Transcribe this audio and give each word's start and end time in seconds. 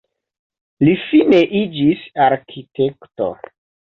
Li 0.87 0.93
fine 1.01 1.41
iĝis 1.59 2.01
arkitekto. 2.27 3.31